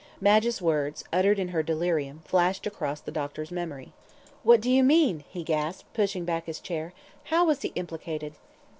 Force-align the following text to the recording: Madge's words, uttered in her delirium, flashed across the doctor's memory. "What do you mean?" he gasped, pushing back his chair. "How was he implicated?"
Madge's 0.19 0.63
words, 0.63 1.03
uttered 1.13 1.37
in 1.37 1.49
her 1.49 1.61
delirium, 1.61 2.23
flashed 2.25 2.65
across 2.65 2.99
the 2.99 3.11
doctor's 3.11 3.51
memory. 3.51 3.93
"What 4.41 4.59
do 4.59 4.71
you 4.71 4.81
mean?" 4.83 5.23
he 5.29 5.43
gasped, 5.43 5.93
pushing 5.93 6.25
back 6.25 6.45
his 6.47 6.59
chair. 6.59 6.91
"How 7.25 7.45
was 7.45 7.61
he 7.61 7.67
implicated?" 7.75 8.33